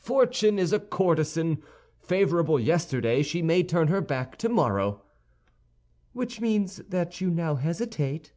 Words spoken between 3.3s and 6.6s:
may turn her back tomorrow." "Which